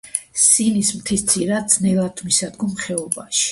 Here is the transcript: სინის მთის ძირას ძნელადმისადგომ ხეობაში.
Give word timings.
სინის 0.43 0.89
მთის 1.01 1.25
ძირას 1.35 1.69
ძნელადმისადგომ 1.75 2.75
ხეობაში. 2.83 3.49